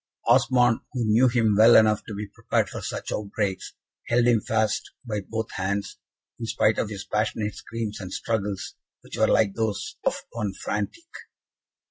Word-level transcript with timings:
Osmond, 0.25 0.79
who 0.93 1.05
knew 1.05 1.27
him 1.27 1.53
well 1.55 1.75
enough 1.75 2.03
to 2.05 2.15
be 2.15 2.25
prepared 2.25 2.67
for 2.67 2.81
such 2.81 3.11
outbreaks, 3.11 3.73
held 4.07 4.25
him 4.25 4.41
fast 4.41 4.89
by 5.05 5.21
both 5.21 5.51
hands, 5.51 5.99
in 6.39 6.47
spite 6.47 6.79
of 6.79 6.89
his 6.89 7.05
passionate 7.05 7.53
screams 7.53 7.99
and 7.99 8.11
struggles, 8.11 8.73
which 9.01 9.15
were 9.15 9.27
like 9.27 9.53
those 9.53 9.97
of 10.03 10.25
one 10.31 10.55
frantic. 10.55 11.05